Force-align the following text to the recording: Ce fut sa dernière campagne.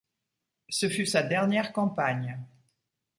Ce 0.69 0.89
fut 0.89 1.05
sa 1.05 1.21
dernière 1.21 1.71
campagne. 1.73 2.39